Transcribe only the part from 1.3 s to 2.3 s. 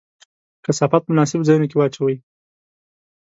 ځایونو کې واچوئ.